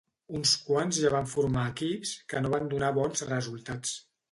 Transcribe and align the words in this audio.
Uns 0.37 0.53
quants 0.69 0.99
ja 1.03 1.11
van 1.15 1.29
formar 1.33 1.67
equips 1.73 2.15
que 2.33 2.43
no 2.47 2.53
van 2.57 2.73
donar 2.73 2.91
bons 2.99 3.25
resultats. 3.35 3.97